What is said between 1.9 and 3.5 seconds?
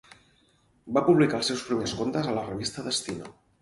contes en la revista Destino.